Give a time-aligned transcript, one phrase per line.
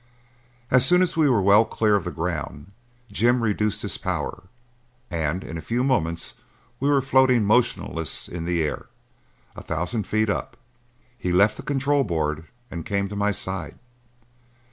[0.71, 2.71] As soon as we were well clear of the ground
[3.11, 4.45] Jim reduced his power,
[5.11, 6.33] and in a few moments
[6.79, 8.87] we were floating motionless in the air,
[9.55, 10.57] a thousand feet up.
[11.19, 13.77] He left the control board and came to my side.